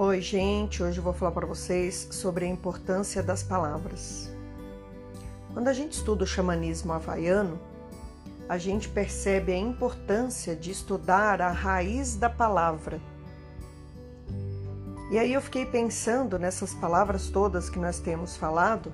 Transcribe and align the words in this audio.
Oi, 0.00 0.20
gente. 0.20 0.80
Hoje 0.80 0.98
eu 0.98 1.02
vou 1.02 1.12
falar 1.12 1.32
para 1.32 1.44
vocês 1.44 2.06
sobre 2.12 2.44
a 2.44 2.48
importância 2.48 3.20
das 3.20 3.42
palavras. 3.42 4.30
Quando 5.52 5.66
a 5.66 5.72
gente 5.72 5.94
estuda 5.94 6.22
o 6.22 6.26
xamanismo 6.26 6.92
havaiano, 6.92 7.58
a 8.48 8.56
gente 8.58 8.88
percebe 8.88 9.52
a 9.52 9.58
importância 9.58 10.54
de 10.54 10.70
estudar 10.70 11.42
a 11.42 11.50
raiz 11.50 12.14
da 12.14 12.30
palavra. 12.30 13.00
E 15.10 15.18
aí 15.18 15.32
eu 15.32 15.40
fiquei 15.42 15.66
pensando 15.66 16.38
nessas 16.38 16.72
palavras 16.72 17.28
todas 17.28 17.68
que 17.68 17.80
nós 17.80 17.98
temos 17.98 18.36
falado: 18.36 18.92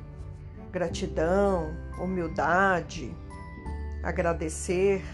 gratidão, 0.73 1.77
humildade, 2.01 3.15
agradecer, 4.03 5.05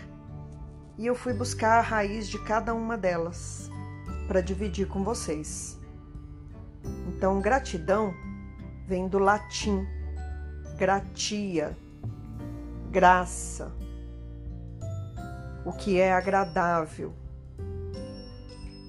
e 0.96 1.04
eu 1.04 1.16
fui 1.16 1.32
buscar 1.32 1.78
a 1.78 1.82
raiz 1.82 2.28
de 2.28 2.38
cada 2.44 2.72
uma 2.72 2.96
delas 2.96 3.68
para 4.28 4.40
dividir 4.40 4.86
com 4.86 5.02
vocês. 5.02 5.79
Então, 7.08 7.40
gratidão 7.40 8.14
vem 8.86 9.08
do 9.08 9.18
latim 9.18 9.86
gratia, 10.80 11.76
graça, 12.90 13.70
o 15.62 15.72
que 15.74 16.00
é 16.00 16.10
agradável. 16.10 17.12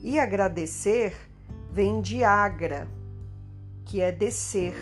E 0.01 0.17
agradecer 0.17 1.13
vem 1.69 1.99
de 1.99 2.23
agra, 2.23 2.87
que 3.83 3.99
é 3.99 4.09
descer. 4.09 4.73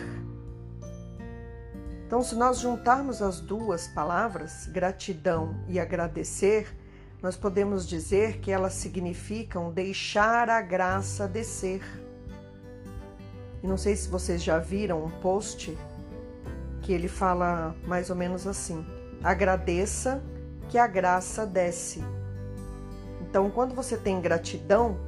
Então, 2.06 2.22
se 2.22 2.36
nós 2.36 2.60
juntarmos 2.60 3.20
as 3.20 3.40
duas 3.40 3.88
palavras, 3.88 4.68
gratidão 4.68 5.64
e 5.66 5.80
agradecer, 5.80 6.76
nós 7.20 7.36
podemos 7.36 7.88
dizer 7.88 8.38
que 8.38 8.52
elas 8.52 8.74
significam 8.74 9.72
deixar 9.72 10.48
a 10.48 10.62
graça 10.62 11.26
descer. 11.26 11.82
E 13.62 13.66
não 13.66 13.76
sei 13.76 13.94
se 13.94 14.08
vocês 14.08 14.42
já 14.42 14.58
viram 14.58 15.04
um 15.04 15.10
post 15.10 15.76
que 16.82 16.92
ele 16.92 17.08
fala 17.08 17.74
mais 17.86 18.10
ou 18.10 18.16
menos 18.16 18.46
assim: 18.46 18.84
agradeça 19.22 20.22
que 20.68 20.78
a 20.78 20.86
graça 20.86 21.46
desce. 21.46 22.02
Então, 23.20 23.50
quando 23.50 23.74
você 23.74 23.96
tem 23.96 24.20
gratidão, 24.20 24.98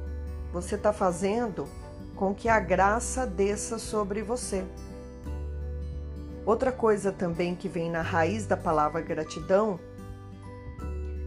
você 0.51 0.75
está 0.75 0.93
fazendo 0.93 1.67
com 2.15 2.33
que 2.33 2.47
a 2.47 2.59
graça 2.59 3.25
desça 3.25 3.79
sobre 3.79 4.21
você. 4.21 4.63
Outra 6.45 6.71
coisa 6.71 7.11
também 7.11 7.55
que 7.55 7.67
vem 7.67 7.89
na 7.89 8.01
raiz 8.01 8.45
da 8.45 8.57
palavra 8.57 9.01
gratidão 9.01 9.79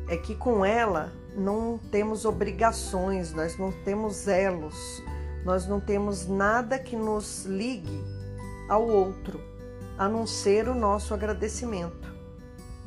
é 0.08 0.16
que 0.16 0.34
com 0.34 0.64
ela 0.64 1.12
não 1.34 1.78
temos 1.90 2.24
obrigações, 2.24 3.32
nós 3.32 3.58
não 3.58 3.72
temos 3.72 4.28
elos, 4.28 5.02
nós 5.46 5.64
não 5.64 5.78
temos 5.78 6.26
nada 6.26 6.76
que 6.76 6.96
nos 6.96 7.44
ligue 7.44 8.04
ao 8.68 8.84
outro, 8.84 9.40
a 9.96 10.08
não 10.08 10.26
ser 10.26 10.68
o 10.68 10.74
nosso 10.74 11.14
agradecimento. 11.14 12.12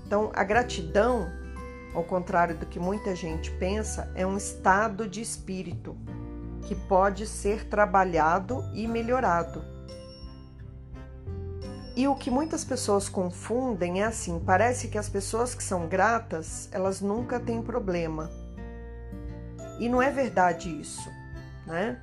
Então, 0.05 0.29
a 0.35 0.43
gratidão, 0.43 1.31
ao 1.95 2.03
contrário 2.03 2.57
do 2.57 2.65
que 2.65 2.77
muita 2.77 3.15
gente 3.15 3.49
pensa, 3.51 4.11
é 4.13 4.27
um 4.27 4.35
estado 4.35 5.07
de 5.07 5.21
espírito 5.21 5.95
que 6.63 6.75
pode 6.75 7.25
ser 7.27 7.63
trabalhado 7.63 8.61
e 8.73 8.85
melhorado. 8.89 9.63
E 11.95 12.09
o 12.09 12.15
que 12.15 12.29
muitas 12.29 12.65
pessoas 12.65 13.07
confundem 13.07 14.01
é 14.01 14.05
assim: 14.05 14.37
parece 14.37 14.89
que 14.89 14.97
as 14.97 15.07
pessoas 15.07 15.55
que 15.55 15.63
são 15.63 15.87
gratas, 15.87 16.67
elas 16.73 16.99
nunca 16.99 17.39
têm 17.39 17.61
problema. 17.61 18.29
E 19.79 19.87
não 19.87 20.01
é 20.01 20.11
verdade 20.11 20.69
isso, 20.77 21.09
né? 21.65 22.01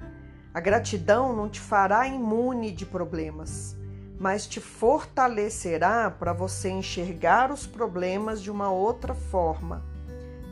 A 0.57 0.61
gratidão 0.61 1.37
não 1.37 1.51
te 1.51 1.61
fará 1.61 2.09
imune 2.09 2.73
de 2.73 2.87
problemas, 2.87 3.77
mas 4.19 4.47
te 4.47 4.59
fortalecerá 4.59 6.11
para 6.11 6.33
você 6.33 6.71
enxergar 6.71 7.53
os 7.53 7.67
problemas 7.67 8.41
de 8.41 8.51
uma 8.51 8.71
outra 8.71 9.15
forma, 9.15 9.85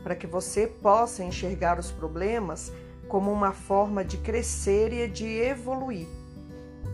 para 0.03 0.15
que 0.15 0.27
você 0.27 0.67
possa 0.67 1.23
enxergar 1.23 1.79
os 1.79 1.89
problemas 1.89 2.71
como 3.07 3.31
uma 3.31 3.51
forma 3.51 4.05
de 4.05 4.17
crescer 4.17 4.93
e 4.93 5.07
de 5.07 5.25
evoluir. 5.25 6.07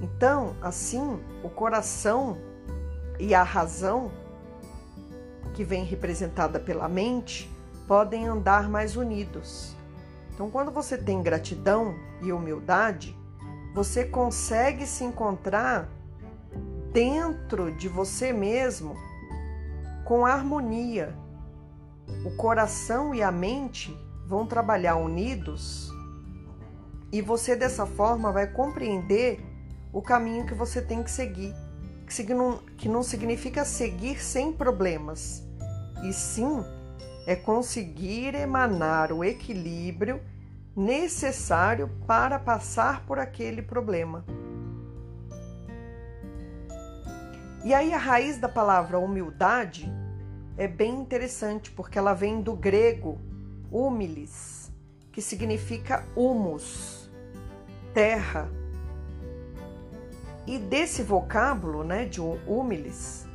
Então, 0.01 0.55
assim, 0.61 1.19
o 1.43 1.49
coração 1.49 2.37
e 3.19 3.35
a 3.35 3.43
razão, 3.43 4.09
que 5.53 5.65
vem 5.65 5.83
representada 5.83 6.61
pela 6.61 6.87
mente, 6.87 7.51
podem 7.85 8.25
andar 8.25 8.69
mais 8.69 8.95
unidos. 8.95 9.75
Então, 10.41 10.49
quando 10.49 10.71
você 10.71 10.97
tem 10.97 11.21
gratidão 11.21 11.93
e 12.19 12.33
humildade, 12.33 13.15
você 13.75 14.03
consegue 14.03 14.87
se 14.87 15.03
encontrar 15.03 15.87
dentro 16.91 17.71
de 17.71 17.87
você 17.87 18.33
mesmo 18.33 18.95
com 20.03 20.25
harmonia. 20.25 21.15
O 22.25 22.35
coração 22.37 23.13
e 23.13 23.21
a 23.21 23.31
mente 23.31 23.95
vão 24.25 24.47
trabalhar 24.47 24.95
unidos 24.95 25.91
e 27.11 27.21
você 27.21 27.55
dessa 27.55 27.85
forma 27.85 28.31
vai 28.31 28.47
compreender 28.47 29.45
o 29.93 30.01
caminho 30.01 30.47
que 30.47 30.55
você 30.55 30.81
tem 30.81 31.03
que 31.03 31.11
seguir, 31.11 31.53
que 32.77 32.89
não 32.89 33.03
significa 33.03 33.63
seguir 33.63 34.19
sem 34.19 34.51
problemas, 34.51 35.43
e 36.03 36.11
sim 36.11 36.65
é 37.27 37.35
conseguir 37.35 38.33
emanar 38.33 39.11
o 39.11 39.23
equilíbrio 39.23 40.19
necessário 40.75 41.89
para 42.07 42.39
passar 42.39 43.05
por 43.05 43.19
aquele 43.19 43.61
problema. 43.61 44.25
E 47.63 47.73
aí 47.73 47.93
a 47.93 47.97
raiz 47.97 48.37
da 48.37 48.49
palavra 48.49 48.97
humildade 48.97 49.91
é 50.57 50.67
bem 50.67 50.99
interessante 50.99 51.71
porque 51.71 51.97
ela 51.97 52.13
vem 52.13 52.41
do 52.41 52.55
grego 52.55 53.19
humilis, 53.71 54.71
que 55.11 55.21
significa 55.21 56.05
humus, 56.15 57.09
terra, 57.93 58.49
e 60.47 60.57
desse 60.57 61.03
vocábulo, 61.03 61.83
né, 61.83 62.05
de 62.05 62.19
humilis, 62.19 63.27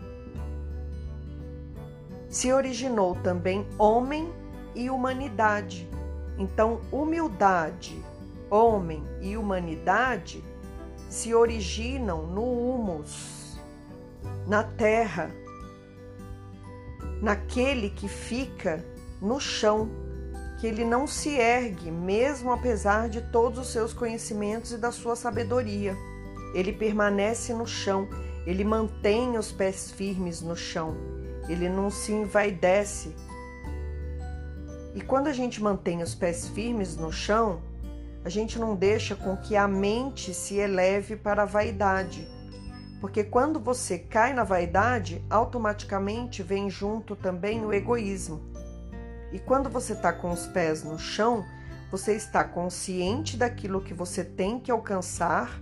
se 2.29 2.53
originou 2.53 3.15
também 3.15 3.67
homem 3.79 4.31
e 4.75 4.91
humanidade. 4.91 5.89
Então, 6.39 6.81
humildade, 6.93 8.03
homem 8.51 9.03
e 9.21 9.37
humanidade 9.37 10.45
se 11.09 11.35
originam 11.35 12.27
no 12.27 12.43
humus, 12.43 13.59
na 14.47 14.63
terra, 14.63 15.31
naquele 17.23 17.91
que 17.91 18.09
fica 18.09 18.85
no 19.21 19.41
chão, 19.41 19.89
que 20.59 20.67
ele 20.67 20.85
não 20.85 21.07
se 21.07 21.31
ergue, 21.31 21.91
mesmo 21.91 22.53
apesar 22.53 23.09
de 23.09 23.21
todos 23.21 23.59
os 23.59 23.69
seus 23.69 23.93
conhecimentos 23.93 24.73
e 24.73 24.79
da 24.79 24.91
sua 24.91 25.17
sabedoria 25.17 25.97
ele 26.57 26.73
permanece 26.73 27.53
no 27.53 27.67
chão, 27.67 28.09
ele 28.47 28.65
mantém 28.65 29.37
os 29.37 29.53
pés 29.53 29.91
firmes 29.91 30.41
no 30.41 30.57
chão, 30.57 30.97
ele 31.51 31.69
não 31.69 31.91
se 31.91 32.13
envaidece. 32.13 33.15
E 34.97 35.03
quando 35.03 35.27
a 35.27 35.33
gente 35.35 35.63
mantém 35.63 36.03
os 36.03 36.15
pés 36.15 36.49
firmes 36.49 36.97
no 36.97 37.13
chão, 37.13 37.61
a 38.25 38.31
gente 38.31 38.59
não 38.59 38.75
deixa 38.75 39.15
com 39.15 39.37
que 39.37 39.55
a 39.55 39.69
mente 39.69 40.33
se 40.33 40.55
eleve 40.55 41.17
para 41.17 41.43
a 41.43 41.45
vaidade. 41.45 42.27
Porque 42.99 43.23
quando 43.23 43.61
você 43.61 43.99
cai 43.99 44.33
na 44.33 44.43
vaidade, 44.43 45.23
automaticamente 45.29 46.43
vem 46.43 46.71
junto 46.71 47.15
também 47.15 47.63
o 47.63 47.75
egoísmo. 47.75 48.41
E 49.31 49.39
quando 49.39 49.69
você 49.69 49.93
está 49.93 50.15
com 50.15 50.31
os 50.31 50.47
pés 50.47 50.83
no 50.83 50.99
chão, 50.99 51.45
você 51.91 52.15
está 52.15 52.43
consciente 52.43 53.37
daquilo 53.37 53.83
que 53.83 53.93
você 53.93 54.25
tem 54.25 54.59
que 54.59 54.71
alcançar 54.71 55.61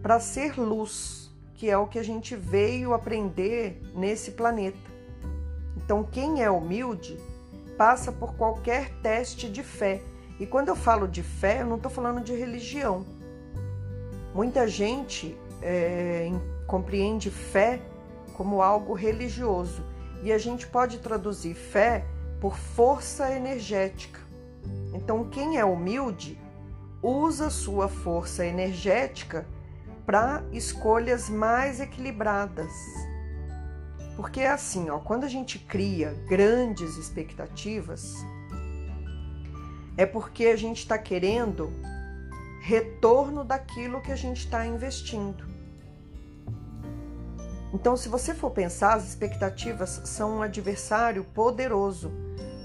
para 0.00 0.20
ser 0.20 0.56
luz, 0.56 1.34
que 1.54 1.68
é 1.68 1.76
o 1.76 1.88
que 1.88 1.98
a 1.98 2.04
gente 2.04 2.36
veio 2.36 2.94
aprender 2.94 3.82
nesse 3.92 4.30
planeta. 4.30 4.78
Então, 5.76 6.04
quem 6.04 6.44
é 6.44 6.48
humilde 6.48 7.18
passa 7.78 8.10
por 8.10 8.34
qualquer 8.34 8.90
teste 9.00 9.48
de 9.48 9.62
fé. 9.62 10.02
E 10.40 10.44
quando 10.46 10.68
eu 10.68 10.76
falo 10.76 11.06
de 11.06 11.22
fé, 11.22 11.62
eu 11.62 11.66
não 11.66 11.76
estou 11.76 11.90
falando 11.90 12.20
de 12.20 12.34
religião. 12.34 13.06
Muita 14.34 14.66
gente 14.66 15.38
é, 15.62 16.30
compreende 16.66 17.30
fé 17.30 17.80
como 18.34 18.60
algo 18.60 18.92
religioso 18.92 19.82
e 20.22 20.32
a 20.32 20.38
gente 20.38 20.66
pode 20.66 20.98
traduzir 20.98 21.54
fé 21.54 22.04
por 22.40 22.56
força 22.56 23.32
energética. 23.32 24.20
Então, 24.92 25.28
quem 25.28 25.58
é 25.58 25.64
humilde 25.64 26.38
usa 27.02 27.48
sua 27.48 27.88
força 27.88 28.44
energética 28.44 29.46
para 30.04 30.42
escolhas 30.52 31.28
mais 31.28 31.80
equilibradas. 31.80 32.72
Porque 34.18 34.40
é 34.40 34.50
assim, 34.50 34.90
ó, 34.90 34.98
quando 34.98 35.22
a 35.22 35.28
gente 35.28 35.60
cria 35.60 36.12
grandes 36.26 36.96
expectativas, 36.96 38.16
é 39.96 40.04
porque 40.04 40.46
a 40.46 40.56
gente 40.56 40.78
está 40.78 40.98
querendo 40.98 41.72
retorno 42.60 43.44
daquilo 43.44 44.02
que 44.02 44.10
a 44.10 44.16
gente 44.16 44.38
está 44.38 44.66
investindo. 44.66 45.44
Então, 47.72 47.96
se 47.96 48.08
você 48.08 48.34
for 48.34 48.50
pensar, 48.50 48.94
as 48.94 49.06
expectativas 49.06 50.02
são 50.04 50.38
um 50.38 50.42
adversário 50.42 51.22
poderoso, 51.22 52.10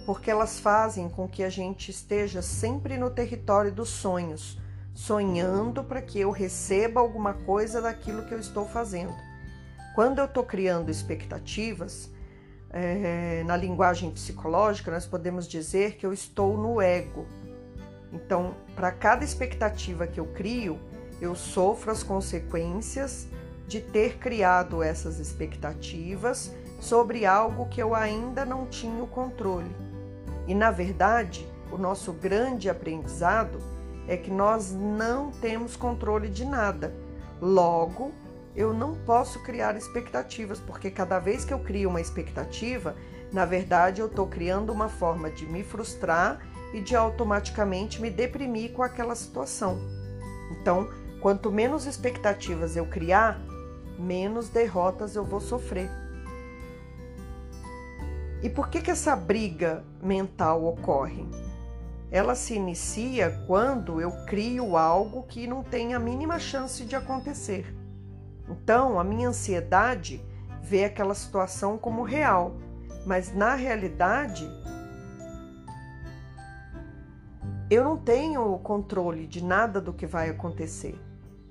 porque 0.07 0.31
elas 0.31 0.59
fazem 0.59 1.07
com 1.07 1.27
que 1.27 1.43
a 1.43 1.51
gente 1.51 1.91
esteja 1.91 2.41
sempre 2.41 2.97
no 2.97 3.11
território 3.11 3.71
dos 3.71 3.89
sonhos, 3.89 4.59
sonhando 4.91 5.83
para 5.83 6.01
que 6.01 6.19
eu 6.19 6.31
receba 6.31 6.99
alguma 6.99 7.35
coisa 7.35 7.79
daquilo 7.79 8.25
que 8.25 8.33
eu 8.33 8.39
estou 8.39 8.65
fazendo. 8.65 9.13
Quando 9.93 10.19
eu 10.19 10.25
estou 10.25 10.43
criando 10.43 10.89
expectativas, 10.89 12.09
é, 12.71 13.43
na 13.45 13.55
linguagem 13.55 14.09
psicológica, 14.09 14.89
nós 14.89 15.05
podemos 15.05 15.47
dizer 15.47 15.97
que 15.97 16.05
eu 16.05 16.11
estou 16.11 16.57
no 16.57 16.81
ego. 16.81 17.27
Então, 18.11 18.55
para 18.75 18.91
cada 18.91 19.23
expectativa 19.23 20.07
que 20.07 20.19
eu 20.19 20.25
crio, 20.25 20.79
eu 21.21 21.35
sofro 21.35 21.91
as 21.91 22.01
consequências 22.01 23.27
de 23.67 23.79
ter 23.79 24.17
criado 24.17 24.81
essas 24.81 25.19
expectativas 25.19 26.51
sobre 26.81 27.25
algo 27.25 27.67
que 27.67 27.81
eu 27.81 27.93
ainda 27.93 28.43
não 28.43 28.65
tinha 28.65 29.03
o 29.03 29.07
controle. 29.07 29.69
E 30.47 30.55
na 30.55 30.71
verdade, 30.71 31.47
o 31.71 31.77
nosso 31.77 32.11
grande 32.11 32.69
aprendizado 32.69 33.59
é 34.07 34.17
que 34.17 34.29
nós 34.29 34.71
não 34.71 35.31
temos 35.31 35.75
controle 35.75 36.29
de 36.29 36.43
nada. 36.43 36.93
Logo, 37.39 38.11
eu 38.55 38.73
não 38.73 38.95
posso 38.95 39.41
criar 39.41 39.75
expectativas, 39.75 40.59
porque 40.59 40.91
cada 40.91 41.19
vez 41.19 41.43
que 41.43 41.53
eu 41.53 41.59
crio 41.59 41.89
uma 41.89 42.01
expectativa, 42.01 42.95
na 43.31 43.45
verdade 43.45 43.99
eu 43.99 44.07
estou 44.07 44.27
criando 44.27 44.71
uma 44.71 44.89
forma 44.89 45.29
de 45.31 45.45
me 45.45 45.63
frustrar 45.63 46.39
e 46.73 46.79
de 46.79 46.95
automaticamente 46.95 48.01
me 48.01 48.09
deprimir 48.09 48.73
com 48.73 48.83
aquela 48.83 49.15
situação. 49.15 49.79
Então, 50.51 50.89
quanto 51.19 51.51
menos 51.51 51.85
expectativas 51.85 52.75
eu 52.75 52.85
criar, 52.85 53.39
menos 53.97 54.49
derrotas 54.49 55.15
eu 55.15 55.23
vou 55.23 55.41
sofrer. 55.41 55.89
E 58.43 58.49
por 58.49 58.69
que, 58.69 58.81
que 58.81 58.91
essa 58.91 59.15
briga 59.15 59.83
mental 60.01 60.65
ocorre? 60.65 61.25
Ela 62.11 62.35
se 62.35 62.53
inicia 62.53 63.31
quando 63.47 63.99
eu 63.99 64.11
crio 64.25 64.77
algo 64.77 65.23
que 65.23 65.47
não 65.47 65.63
tem 65.63 65.95
a 65.95 65.99
mínima 65.99 66.37
chance 66.37 66.85
de 66.85 66.95
acontecer. 66.95 67.82
Então, 68.49 68.99
a 68.99 69.03
minha 69.03 69.29
ansiedade 69.29 70.23
vê 70.61 70.85
aquela 70.85 71.15
situação 71.15 71.77
como 71.77 72.03
real, 72.03 72.55
mas 73.05 73.33
na 73.33 73.55
realidade 73.55 74.49
eu 77.69 77.83
não 77.83 77.97
tenho 77.97 78.57
controle 78.59 79.25
de 79.25 79.43
nada 79.43 79.81
do 79.81 79.93
que 79.93 80.05
vai 80.05 80.29
acontecer. 80.29 80.99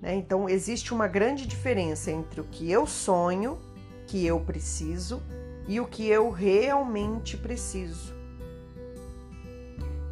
Né? 0.01 0.15
Então, 0.15 0.49
existe 0.49 0.93
uma 0.93 1.09
grande 1.09 1.47
diferença 1.47 2.11
entre 2.11 2.41
o 2.41 2.45
que 2.45 2.71
eu 2.71 2.87
sonho, 2.87 3.59
que 4.07 4.25
eu 4.27 4.39
preciso, 4.41 5.23
e 5.67 5.81
o 5.81 5.87
que 5.87 6.09
eu 6.09 6.31
realmente 6.31 7.37
preciso. 7.37 8.15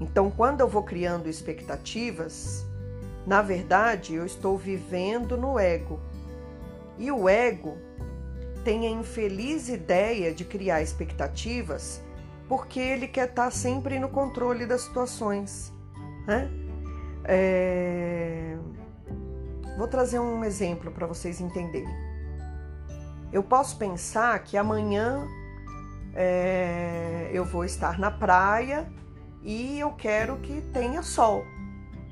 Então, 0.00 0.31
quando 0.31 0.61
eu 0.61 0.69
vou 0.69 0.82
criando 0.82 1.29
expectativas, 1.29 2.65
na 3.27 3.43
verdade 3.43 4.15
eu 4.15 4.25
estou 4.25 4.56
vivendo 4.56 5.37
no 5.37 5.59
ego, 5.59 6.00
e 7.00 7.11
o 7.11 7.29
ego 7.29 7.79
tem 8.62 8.87
a 8.87 8.91
infeliz 8.91 9.70
ideia 9.70 10.35
de 10.35 10.44
criar 10.44 10.82
expectativas 10.82 12.02
porque 12.47 12.79
ele 12.79 13.08
quer 13.08 13.29
estar 13.29 13.50
sempre 13.50 13.99
no 13.99 14.08
controle 14.08 14.67
das 14.67 14.82
situações. 14.82 15.73
Né? 16.26 16.50
É... 17.25 18.56
Vou 19.79 19.88
trazer 19.88 20.19
um 20.19 20.44
exemplo 20.44 20.91
para 20.91 21.06
vocês 21.06 21.41
entenderem. 21.41 21.88
Eu 23.32 23.43
posso 23.43 23.79
pensar 23.79 24.38
que 24.41 24.58
amanhã 24.58 25.26
é... 26.14 27.31
eu 27.32 27.44
vou 27.44 27.64
estar 27.64 27.99
na 27.99 28.11
praia 28.11 28.87
e 29.43 29.81
eu 29.81 29.93
quero 29.93 30.37
que 30.38 30.61
tenha 30.73 31.03
sol, 31.03 31.44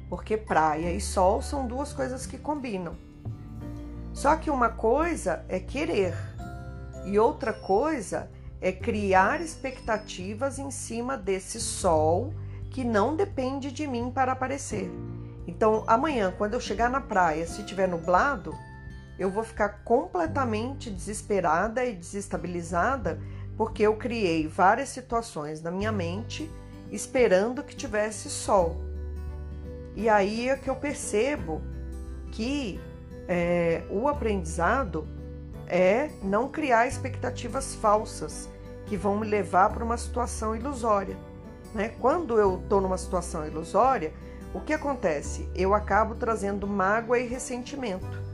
porque 0.09 0.37
praia 0.37 0.93
e 0.93 1.01
sol 1.01 1.43
são 1.43 1.67
duas 1.67 1.93
coisas 1.93 2.25
que 2.25 2.39
combinam. 2.39 3.08
Só 4.13 4.37
que 4.37 4.51
uma 4.51 4.69
coisa 4.69 5.45
é 5.49 5.61
querer 5.61 6.15
e 7.05 7.19
outra 7.19 7.53
coisa 7.53 8.31
é 8.61 8.73
criar 8.73 9.41
expectativas 9.41 10.59
em 10.59 10.71
cima 10.71 11.17
desse 11.17 11.61
sol 11.61 12.33
que 12.71 12.85
não 12.85 13.17
depende 13.17 13.71
de 13.71 13.87
mim 13.87 14.11
para 14.11 14.33
aparecer. 14.33 14.91
Então, 15.47 15.85
amanhã, 15.87 16.35
quando 16.37 16.55
eu 16.55 16.61
chegar 16.61 16.91
na 16.91 17.01
praia, 17.01 17.47
se 17.47 17.63
tiver 17.63 17.89
nublado, 17.89 18.55
eu 19.19 19.31
vou 19.31 19.43
ficar 19.43 19.83
completamente 19.85 20.91
desesperada 20.91 21.85
e 21.85 21.95
desestabilizada 21.95 23.19
porque 23.57 23.83
eu 23.83 23.97
criei 23.97 24.47
várias 24.47 24.91
situações 24.91 25.61
na 25.61 25.71
minha 25.71 25.91
mente 25.91 26.49
esperando 26.93 27.65
que 27.65 27.75
tivesse 27.75 28.31
sol. 28.31 28.77
E 29.97 30.09
aí 30.09 30.49
é 30.49 30.57
que 30.57 30.71
eu 30.71 30.77
percebo 30.77 31.61
que 32.31 32.81
é, 33.29 33.83
o 33.91 34.09
aprendizado 34.09 35.07
é 35.67 36.11
não 36.23 36.49
criar 36.49 36.87
expectativas 36.87 37.75
falsas 37.75 38.49
que 38.87 38.97
vão 38.97 39.19
me 39.19 39.27
levar 39.27 39.71
para 39.71 39.85
uma 39.85 39.99
situação 39.99 40.57
ilusória. 40.57 41.17
Né? 41.75 41.91
Quando 42.01 42.39
eu 42.39 42.59
estou 42.63 42.81
numa 42.81 42.97
situação 42.97 43.47
ilusória, 43.47 44.13
o 44.55 44.61
que 44.61 44.73
acontece? 44.73 45.47
Eu 45.55 45.75
acabo 45.75 46.15
trazendo 46.15 46.67
mágoa 46.67 47.19
e 47.19 47.29
ressentimento. 47.29 48.27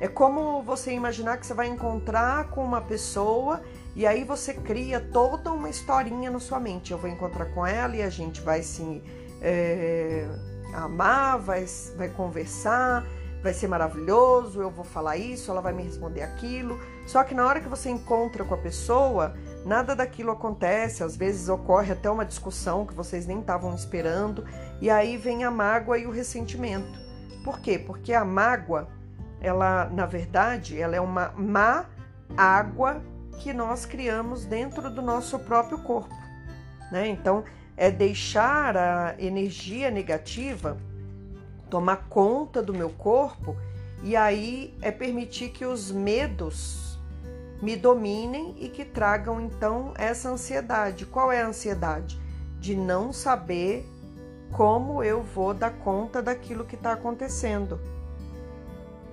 É 0.00 0.06
como 0.06 0.62
você 0.62 0.92
imaginar 0.92 1.38
que 1.38 1.46
você 1.46 1.54
vai 1.54 1.66
encontrar 1.66 2.50
com 2.50 2.62
uma 2.62 2.80
pessoa 2.80 3.62
e 3.96 4.06
aí 4.06 4.22
você 4.22 4.54
cria 4.54 5.00
toda 5.00 5.50
uma 5.50 5.70
historinha 5.70 6.30
na 6.30 6.38
sua 6.38 6.60
mente. 6.60 6.92
Eu 6.92 6.98
vou 6.98 7.10
encontrar 7.10 7.46
com 7.46 7.66
ela 7.66 7.96
e 7.96 8.02
a 8.02 8.10
gente 8.10 8.40
vai 8.42 8.62
se 8.62 9.02
é, 9.40 10.28
amar, 10.74 11.38
vai, 11.38 11.64
vai 11.96 12.08
conversar, 12.10 13.04
vai 13.42 13.52
ser 13.52 13.68
maravilhoso, 13.68 14.60
eu 14.60 14.70
vou 14.70 14.84
falar 14.84 15.16
isso, 15.16 15.50
ela 15.50 15.60
vai 15.60 15.72
me 15.72 15.82
responder 15.82 16.22
aquilo. 16.22 16.78
Só 17.06 17.22
que 17.22 17.34
na 17.34 17.46
hora 17.46 17.60
que 17.60 17.68
você 17.68 17.88
encontra 17.88 18.44
com 18.44 18.54
a 18.54 18.58
pessoa, 18.58 19.34
nada 19.64 19.94
daquilo 19.94 20.32
acontece, 20.32 21.02
às 21.02 21.16
vezes 21.16 21.48
ocorre 21.48 21.92
até 21.92 22.10
uma 22.10 22.24
discussão 22.24 22.84
que 22.84 22.94
vocês 22.94 23.26
nem 23.26 23.40
estavam 23.40 23.74
esperando, 23.74 24.44
e 24.80 24.90
aí 24.90 25.16
vem 25.16 25.44
a 25.44 25.50
mágoa 25.50 25.98
e 25.98 26.06
o 26.06 26.10
ressentimento. 26.10 26.98
Por 27.44 27.60
quê? 27.60 27.78
Porque 27.78 28.12
a 28.12 28.24
mágoa, 28.24 28.88
ela, 29.40 29.86
na 29.86 30.06
verdade, 30.06 30.80
ela 30.80 30.96
é 30.96 31.00
uma 31.00 31.32
má 31.36 31.86
água 32.36 33.02
que 33.38 33.52
nós 33.52 33.86
criamos 33.86 34.44
dentro 34.44 34.90
do 34.90 35.00
nosso 35.00 35.38
próprio 35.38 35.78
corpo, 35.78 36.14
né? 36.90 37.06
Então, 37.06 37.44
é 37.76 37.90
deixar 37.90 38.76
a 38.76 39.14
energia 39.18 39.90
negativa 39.90 40.76
tomar 41.68 42.08
conta 42.08 42.62
do 42.62 42.74
meu 42.74 42.90
corpo 42.90 43.56
e 44.02 44.16
aí 44.16 44.76
é 44.80 44.90
permitir 44.90 45.50
que 45.50 45.64
os 45.64 45.90
medos 45.90 46.98
me 47.60 47.76
dominem 47.76 48.54
e 48.58 48.68
que 48.68 48.84
tragam 48.84 49.40
então 49.40 49.92
essa 49.96 50.28
ansiedade. 50.28 51.06
Qual 51.06 51.32
é 51.32 51.42
a 51.42 51.48
ansiedade? 51.48 52.20
De 52.60 52.76
não 52.76 53.12
saber 53.12 53.84
como 54.52 55.02
eu 55.02 55.22
vou 55.22 55.52
dar 55.52 55.70
conta 55.70 56.22
daquilo 56.22 56.64
que 56.64 56.76
está 56.76 56.92
acontecendo. 56.92 57.80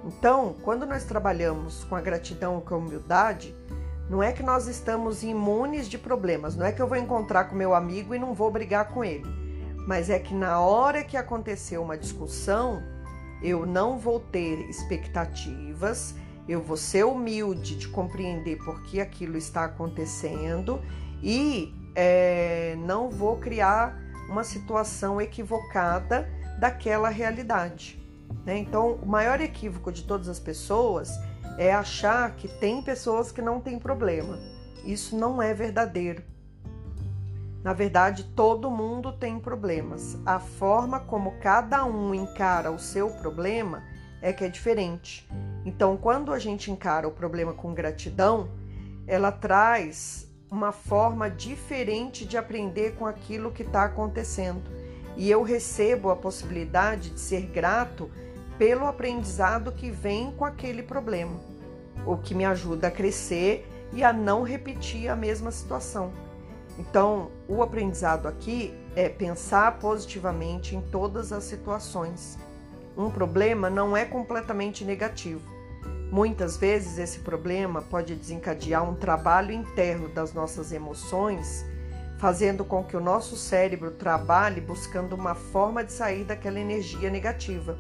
Então, 0.06 0.56
quando 0.62 0.86
nós 0.86 1.04
trabalhamos 1.04 1.84
com 1.86 1.96
a 1.96 2.02
gratidão 2.02 2.62
com 2.62 2.76
a 2.76 2.78
humildade, 2.78 3.56
não 4.08 4.22
é 4.22 4.32
que 4.32 4.44
nós 4.44 4.68
estamos 4.68 5.24
imunes 5.24 5.90
de 5.90 5.98
problemas, 5.98 6.56
não 6.56 6.64
é 6.64 6.72
que 6.72 6.80
eu 6.80 6.88
vou 6.88 6.98
encontrar 6.98 7.46
com 7.46 7.56
meu 7.56 7.74
amigo 7.74 8.14
e 8.14 8.20
não 8.20 8.36
vou 8.36 8.52
brigar 8.52 8.90
com 8.90 9.04
ele 9.04 9.45
mas 9.86 10.10
é 10.10 10.20
que 10.20 10.34
na 10.34 10.60
hora 10.60 11.04
que 11.04 11.16
acontecer 11.16 11.78
uma 11.78 11.98
discussão, 11.98 12.82
eu 13.42 13.66
não 13.66 13.98
vou 13.98 14.20
ter 14.20 14.60
expectativas, 14.70 16.16
eu 16.48 16.62
vou 16.62 16.78
ser 16.78 17.06
humilde 17.06 17.76
de 17.76 17.88
compreender 17.88 18.58
por 18.58 18.84
que 18.84 19.00
aquilo 19.00 19.38
está 19.38 19.66
acontecendo 19.66 20.82
e 21.22 21.74
é, 21.96 22.76
não 22.80 23.10
vou 23.10 23.38
criar 23.38 24.00
uma 24.30 24.44
situação 24.44 25.22
equivocada 25.22 26.28
daquela 26.60 27.10
realidade. 27.10 28.02
Né? 28.46 28.58
Então, 28.58 28.94
o 28.94 29.06
maior 29.06 29.40
equívoco 29.42 29.92
de 29.92 30.04
todas 30.04 30.28
as 30.28 30.40
pessoas 30.40 31.12
é 31.58 31.74
achar 31.74 32.36
que 32.36 32.48
tem 32.48 32.82
pessoas 32.82 33.32
que 33.32 33.42
não 33.42 33.60
têm 33.60 33.80
problema. 33.80 34.38
Isso 34.84 35.16
não 35.16 35.42
é 35.42 35.54
verdadeiro. 35.54 36.24
Na 37.66 37.74
verdade, 37.74 38.26
todo 38.36 38.70
mundo 38.70 39.12
tem 39.12 39.40
problemas. 39.40 40.20
A 40.24 40.40
forma 40.40 41.00
como 41.00 41.40
cada 41.40 41.84
um 41.84 42.14
encara 42.14 42.72
o 42.72 42.78
seu 42.78 43.10
problema 43.10 43.82
é 44.22 44.32
que 44.32 44.44
é 44.44 44.50
diferente. 44.50 45.28
Então, 45.66 45.98
quando 45.98 46.32
a 46.32 46.38
gente 46.38 46.70
encara 46.70 47.08
o 47.08 47.12
problema 47.12 47.54
com 47.54 47.74
gratidão, 47.74 48.52
ela 49.08 49.32
traz 49.32 50.32
uma 50.48 50.72
forma 50.72 51.28
diferente 51.28 52.24
de 52.24 52.38
aprender 52.38 52.94
com 52.98 53.08
aquilo 53.08 53.52
que 53.52 53.64
está 53.64 53.86
acontecendo. 53.86 54.62
e 55.18 55.32
eu 55.32 55.42
recebo 55.44 56.10
a 56.10 56.16
possibilidade 56.16 57.12
de 57.12 57.20
ser 57.22 57.48
grato 57.48 58.12
pelo 58.60 58.86
aprendizado 58.86 59.72
que 59.72 59.90
vem 59.90 60.30
com 60.34 60.44
aquele 60.44 60.84
problema, 60.84 61.40
o 62.06 62.18
que 62.18 62.36
me 62.36 62.44
ajuda 62.44 62.90
a 62.90 62.92
crescer 62.92 63.66
e 63.94 64.04
a 64.04 64.12
não 64.12 64.44
repetir 64.44 65.08
a 65.10 65.16
mesma 65.16 65.52
situação. 65.52 66.25
Então, 66.78 67.32
o 67.48 67.64
aprendizado 67.64 68.28
aqui 68.28 68.74
é 68.96 69.08
pensar 69.08 69.80
positivamente 69.80 70.76
em 70.76 70.82
todas 70.82 71.32
as 71.32 71.44
situações. 71.44 72.38
Um 72.98 73.10
problema 73.10 73.70
não 73.70 73.96
é 73.96 74.06
completamente 74.06 74.84
negativo. 74.84 75.42
Muitas 76.12 76.56
vezes 76.56 76.98
esse 76.98 77.20
problema 77.20 77.82
pode 77.82 78.16
desencadear 78.16 78.88
um 78.88 78.96
trabalho 78.96 79.52
interno 79.52 80.08
das 80.10 80.34
nossas 80.34 80.72
emoções, 80.72 81.66
fazendo 82.18 82.64
com 82.64 82.84
que 82.84 82.96
o 82.96 83.02
nosso 83.02 83.36
cérebro 83.36 83.92
trabalhe 83.92 84.62
buscando 84.62 85.14
uma 85.14 85.36
forma 85.36 85.84
de 85.84 85.92
sair 85.92 86.24
daquela 86.24 86.60
energia 86.60 87.10
negativa. 87.10 87.78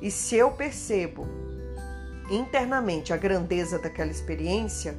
E 0.00 0.10
se 0.10 0.36
eu 0.36 0.50
percebo 0.52 1.26
internamente 2.30 3.12
a 3.12 3.16
grandeza 3.16 3.78
daquela 3.78 4.10
experiência, 4.10 4.96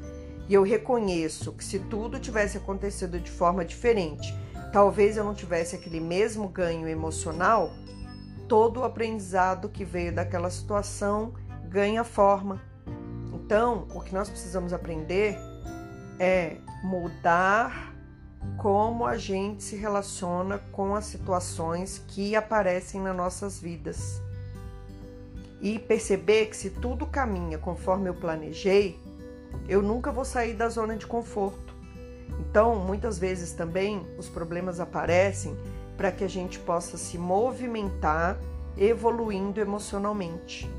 e 0.50 0.54
eu 0.54 0.64
reconheço 0.64 1.52
que 1.52 1.64
se 1.64 1.80
tudo 1.80 2.20
tivesse 2.20 2.58
acontecido 2.58 3.20
de 3.20 3.30
forma 3.30 3.66
diferente, 3.66 4.34
talvez 4.72 5.18
eu 5.18 5.24
não 5.24 5.34
tivesse 5.34 5.76
aquele 5.76 6.00
mesmo 6.00 6.48
ganho 6.48 6.88
emocional, 6.88 7.72
todo 8.48 8.80
o 8.80 8.84
aprendizado 8.84 9.68
que 9.68 9.84
veio 9.84 10.14
daquela 10.14 10.50
situação 10.50 11.34
ganha 11.66 12.04
forma. 12.04 12.62
Então, 13.34 13.88
o 13.94 14.02
que 14.02 14.14
nós 14.14 14.30
precisamos 14.30 14.72
aprender 14.72 15.38
é 16.20 16.58
mudar 16.84 17.94
como 18.58 19.06
a 19.06 19.18
gente 19.18 19.64
se 19.64 19.76
relaciona 19.76 20.60
com 20.72 20.96
as 20.96 21.06
situações 21.06 22.02
que 22.08 22.36
aparecem 22.36 23.02
nas 23.02 23.16
nossas 23.16 23.60
vidas. 23.60 24.22
E 25.62 25.78
perceber 25.80 26.48
que 26.48 26.56
se 26.56 26.70
tudo 26.70 27.06
caminha 27.06 27.58
conforme 27.58 28.10
eu 28.10 28.14
planejei, 28.14 29.00
eu 29.68 29.82
nunca 29.82 30.12
vou 30.12 30.26
sair 30.26 30.54
da 30.54 30.70
zona 30.70 30.96
de 30.96 31.06
conforto. 31.06 31.74
Então, 32.40 32.76
muitas 32.76 33.18
vezes 33.18 33.52
também 33.52 34.06
os 34.18 34.30
problemas 34.30 34.80
aparecem 34.80 35.58
para 35.96 36.12
que 36.12 36.24
a 36.24 36.30
gente 36.30 36.60
possa 36.60 36.98
se 36.98 37.18
movimentar 37.18 38.38
evoluindo 38.78 39.60
emocionalmente. 39.60 40.70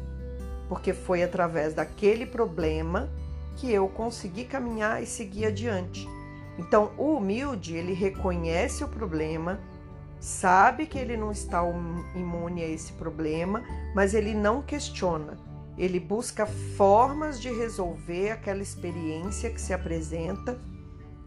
Porque 0.68 0.92
foi 0.92 1.22
através 1.22 1.74
daquele 1.74 2.24
problema 2.24 3.08
que 3.56 3.72
eu 3.72 3.88
consegui 3.88 4.44
caminhar 4.44 5.02
e 5.02 5.06
seguir 5.06 5.46
adiante. 5.46 6.08
Então, 6.58 6.92
o 6.96 7.16
humilde, 7.16 7.74
ele 7.74 7.92
reconhece 7.92 8.84
o 8.84 8.88
problema, 8.88 9.60
sabe 10.20 10.86
que 10.86 10.98
ele 10.98 11.16
não 11.16 11.30
está 11.30 11.62
imune 12.14 12.62
a 12.62 12.68
esse 12.68 12.92
problema, 12.94 13.62
mas 13.94 14.14
ele 14.14 14.34
não 14.34 14.62
questiona. 14.62 15.47
Ele 15.78 16.00
busca 16.00 16.44
formas 16.44 17.40
de 17.40 17.50
resolver 17.50 18.32
aquela 18.32 18.60
experiência 18.60 19.48
que 19.48 19.60
se 19.60 19.72
apresenta 19.72 20.58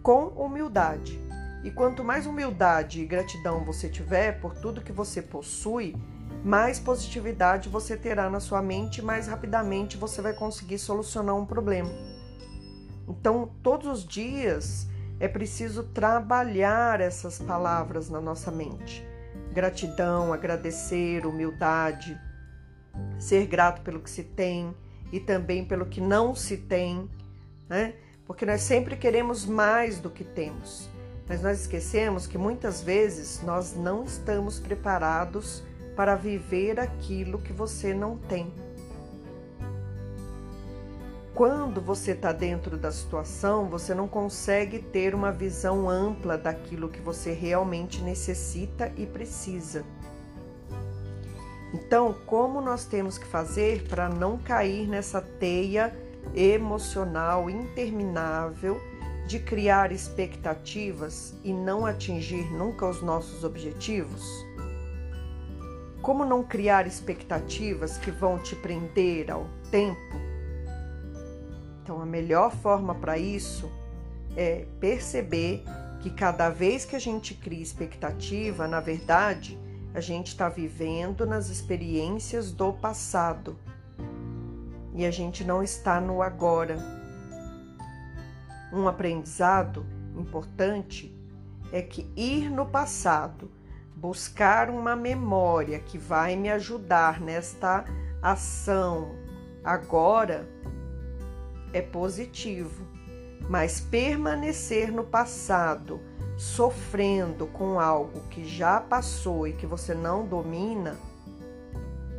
com 0.03 0.27
humildade. 0.27 1.19
E 1.63 1.71
quanto 1.71 2.03
mais 2.03 2.25
humildade 2.25 3.01
e 3.01 3.05
gratidão 3.05 3.63
você 3.63 3.87
tiver 3.87 4.41
por 4.41 4.53
tudo 4.55 4.81
que 4.81 4.91
você 4.91 5.21
possui, 5.21 5.95
mais 6.43 6.79
positividade 6.79 7.69
você 7.69 7.95
terá 7.95 8.29
na 8.29 8.39
sua 8.39 8.61
mente, 8.61 9.01
mais 9.01 9.27
rapidamente 9.27 9.95
você 9.95 10.21
vai 10.21 10.33
conseguir 10.33 10.79
solucionar 10.79 11.35
um 11.35 11.45
problema. 11.45 11.91
Então, 13.07 13.51
todos 13.61 13.87
os 13.87 14.05
dias 14.05 14.87
é 15.19 15.27
preciso 15.27 15.83
trabalhar 15.83 16.99
essas 16.99 17.37
palavras 17.39 18.09
na 18.09 18.19
nossa 18.19 18.49
mente. 18.49 19.05
Gratidão, 19.53 20.33
agradecer, 20.33 21.25
humildade, 21.25 22.19
ser 23.19 23.45
grato 23.45 23.81
pelo 23.81 23.99
que 23.99 24.09
se 24.09 24.23
tem 24.23 24.73
e 25.11 25.19
também 25.19 25.65
pelo 25.65 25.85
que 25.85 26.01
não 26.01 26.33
se 26.35 26.57
tem, 26.57 27.09
né? 27.69 27.93
Porque 28.25 28.45
nós 28.45 28.61
sempre 28.61 28.95
queremos 28.95 29.45
mais 29.45 29.99
do 29.99 30.09
que 30.09 30.23
temos, 30.23 30.89
mas 31.27 31.41
nós 31.41 31.61
esquecemos 31.61 32.27
que 32.27 32.37
muitas 32.37 32.81
vezes 32.81 33.41
nós 33.43 33.75
não 33.75 34.03
estamos 34.03 34.59
preparados 34.59 35.63
para 35.95 36.15
viver 36.15 36.79
aquilo 36.79 37.39
que 37.39 37.51
você 37.51 37.93
não 37.93 38.17
tem. 38.17 38.51
Quando 41.33 41.81
você 41.81 42.11
está 42.11 42.31
dentro 42.31 42.77
da 42.77 42.91
situação, 42.91 43.69
você 43.69 43.95
não 43.95 44.07
consegue 44.07 44.79
ter 44.79 45.15
uma 45.15 45.31
visão 45.31 45.89
ampla 45.89 46.37
daquilo 46.37 46.89
que 46.89 47.01
você 47.01 47.31
realmente 47.31 48.01
necessita 48.01 48.91
e 48.97 49.05
precisa. 49.05 49.85
Então, 51.73 52.15
como 52.25 52.59
nós 52.59 52.85
temos 52.85 53.17
que 53.17 53.25
fazer 53.25 53.87
para 53.87 54.09
não 54.09 54.37
cair 54.37 54.87
nessa 54.87 55.21
teia 55.21 55.95
emocional 56.35 57.49
interminável 57.49 58.79
de 59.25 59.39
criar 59.39 59.91
expectativas 59.91 61.33
e 61.43 61.53
não 61.53 61.85
atingir 61.85 62.51
nunca 62.51 62.85
os 62.85 63.01
nossos 63.01 63.43
objetivos? 63.43 64.23
Como 66.01 66.25
não 66.25 66.43
criar 66.43 66.87
expectativas 66.87 67.97
que 67.97 68.11
vão 68.11 68.37
te 68.39 68.55
prender 68.55 69.31
ao 69.31 69.45
tempo 69.69 70.31
então, 71.91 72.01
a 72.01 72.05
melhor 72.05 72.55
forma 72.55 72.95
para 72.95 73.17
isso 73.17 73.69
é 74.37 74.65
perceber 74.79 75.63
que 75.99 76.09
cada 76.09 76.49
vez 76.49 76.85
que 76.85 76.95
a 76.95 76.99
gente 76.99 77.33
cria 77.33 77.61
expectativa, 77.61 78.65
na 78.65 78.79
verdade, 78.79 79.59
a 79.93 79.99
gente 79.99 80.27
está 80.27 80.47
vivendo 80.49 81.25
nas 81.25 81.49
experiências 81.49 82.51
do 82.51 82.71
passado 82.73 83.57
e 84.93 85.05
a 85.05 85.11
gente 85.11 85.43
não 85.43 85.61
está 85.61 85.99
no 85.99 86.21
agora. 86.21 86.77
Um 88.71 88.87
aprendizado 88.87 89.85
importante 90.15 91.13
é 91.71 91.81
que 91.81 92.09
ir 92.15 92.49
no 92.49 92.65
passado, 92.65 93.51
buscar 93.95 94.69
uma 94.69 94.95
memória 94.95 95.79
que 95.79 95.97
vai 95.97 96.35
me 96.35 96.49
ajudar 96.49 97.19
nesta 97.21 97.85
ação 98.21 99.15
agora 99.63 100.47
é 101.73 101.81
positivo, 101.81 102.85
mas 103.49 103.79
permanecer 103.79 104.91
no 104.91 105.03
passado, 105.03 106.01
sofrendo 106.41 107.45
com 107.45 107.79
algo 107.79 108.21
que 108.31 108.43
já 108.43 108.81
passou 108.81 109.47
e 109.47 109.53
que 109.53 109.67
você 109.67 109.93
não 109.93 110.25
domina, 110.25 110.97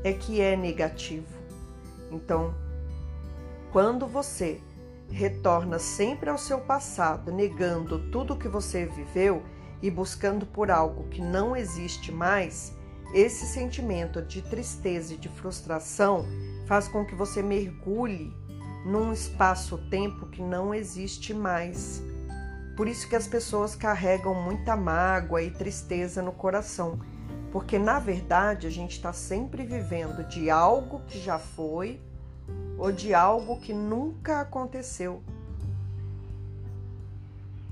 é 0.05 0.13
que 0.13 0.41
é 0.41 0.57
negativo. 0.57 1.27
Então, 2.09 2.55
quando 3.73 4.07
você 4.07 4.61
retorna 5.11 5.81
sempre 5.81 6.31
ao 6.31 6.39
seu 6.39 6.61
passado, 6.61 7.33
negando 7.33 7.99
tudo 8.13 8.37
que 8.37 8.47
você 8.47 8.87
viveu 8.87 9.43
e 9.83 9.91
buscando 9.91 10.47
por 10.47 10.71
algo 10.71 11.09
que 11.09 11.21
não 11.21 11.57
existe 11.57 12.13
mais, 12.13 12.73
esse 13.13 13.45
sentimento 13.45 14.23
de 14.23 14.41
tristeza 14.41 15.15
e 15.15 15.17
de 15.17 15.29
frustração 15.29 16.25
faz 16.69 16.87
com 16.87 17.05
que 17.05 17.17
você 17.17 17.43
mergulhe 17.43 18.33
num 18.87 19.13
espaço-tempo 19.13 20.27
que 20.27 20.41
não 20.41 20.73
existe 20.73 21.35
mais. 21.35 22.01
Por 22.77 22.89
isso 22.89 23.09
que 23.09 23.17
as 23.17 23.27
pessoas 23.27 23.75
carregam 23.75 24.35
muita 24.35 24.75
mágoa 24.75 25.43
e 25.43 25.51
tristeza 25.51 26.23
no 26.23 26.33
coração, 26.33 26.99
porque 27.51 27.79
na 27.79 27.99
verdade 27.99 28.67
a 28.67 28.71
gente 28.71 28.93
está 28.93 29.13
sempre 29.13 29.63
vivendo 29.65 30.27
de 30.27 30.49
algo 30.49 31.01
que 31.07 31.19
já 31.19 31.39
foi 31.39 32.01
ou 32.79 32.91
de 32.91 33.13
algo 33.13 33.61
que 33.61 33.75
nunca 33.75 34.41
aconteceu. 34.41 35.23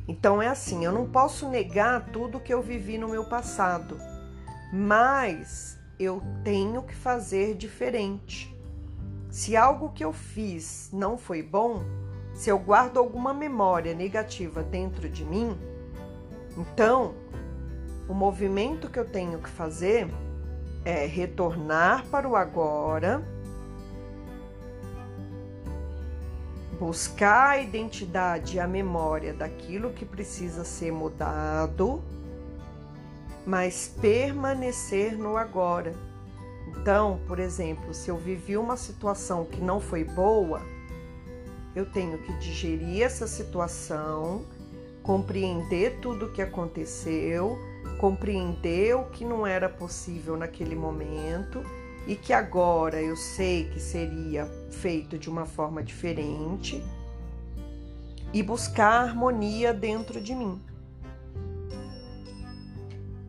Então 0.06 0.42
é 0.42 0.48
assim, 0.48 0.84
eu 0.84 0.92
não 0.92 1.08
posso 1.08 1.48
negar 1.48 2.06
tudo 2.12 2.40
que 2.40 2.52
eu 2.52 2.60
vivi 2.60 2.98
no 2.98 3.08
meu 3.08 3.24
passado, 3.24 3.96
mas 4.72 5.78
eu 5.98 6.22
tenho 6.42 6.82
que 6.82 6.94
fazer 6.94 7.54
diferente. 7.54 8.54
Se 9.30 9.56
algo 9.56 9.90
que 9.90 10.04
eu 10.04 10.12
fiz 10.12 10.90
não 10.92 11.16
foi 11.16 11.42
bom, 11.42 11.84
se 12.40 12.48
eu 12.48 12.58
guardo 12.58 12.96
alguma 12.96 13.34
memória 13.34 13.92
negativa 13.92 14.62
dentro 14.62 15.10
de 15.10 15.26
mim, 15.26 15.54
então 16.56 17.14
o 18.08 18.14
movimento 18.14 18.88
que 18.88 18.98
eu 18.98 19.04
tenho 19.04 19.38
que 19.40 19.50
fazer 19.50 20.08
é 20.82 21.04
retornar 21.04 22.06
para 22.06 22.26
o 22.26 22.34
agora, 22.34 23.22
buscar 26.78 27.50
a 27.50 27.58
identidade 27.58 28.56
e 28.56 28.60
a 28.60 28.66
memória 28.66 29.34
daquilo 29.34 29.90
que 29.90 30.06
precisa 30.06 30.64
ser 30.64 30.90
mudado, 30.90 32.02
mas 33.44 33.94
permanecer 34.00 35.14
no 35.14 35.36
agora. 35.36 35.92
Então, 36.68 37.20
por 37.28 37.38
exemplo, 37.38 37.92
se 37.92 38.08
eu 38.08 38.16
vivi 38.16 38.56
uma 38.56 38.78
situação 38.78 39.44
que 39.44 39.60
não 39.60 39.78
foi 39.78 40.04
boa, 40.04 40.62
eu 41.74 41.86
tenho 41.86 42.18
que 42.18 42.32
digerir 42.38 43.02
essa 43.02 43.26
situação, 43.26 44.44
compreender 45.02 45.98
tudo 46.00 46.26
o 46.26 46.32
que 46.32 46.42
aconteceu, 46.42 47.58
compreender 47.98 48.96
o 48.96 49.04
que 49.04 49.24
não 49.24 49.46
era 49.46 49.68
possível 49.68 50.36
naquele 50.36 50.74
momento 50.74 51.62
e 52.06 52.16
que 52.16 52.32
agora 52.32 53.00
eu 53.00 53.14
sei 53.16 53.68
que 53.68 53.78
seria 53.78 54.46
feito 54.70 55.18
de 55.18 55.28
uma 55.28 55.46
forma 55.46 55.82
diferente 55.82 56.82
e 58.32 58.42
buscar 58.42 59.02
harmonia 59.02 59.72
dentro 59.72 60.20
de 60.20 60.34
mim. 60.34 60.60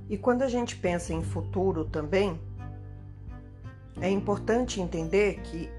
E 0.10 0.17
quando 0.17 0.41
a 0.41 0.48
gente 0.48 0.75
pensa 0.75 1.13
em 1.13 1.24
futuro 1.24 1.86
também, 1.86 2.39
é 4.00 4.10
importante 4.10 4.81
entender 4.81 5.39
que 5.41 5.69